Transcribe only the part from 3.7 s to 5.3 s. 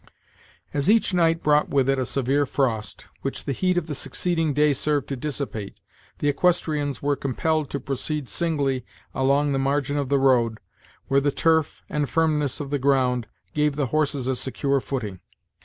of the succeeding day served to